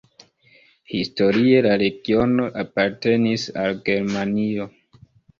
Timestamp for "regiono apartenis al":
1.81-3.77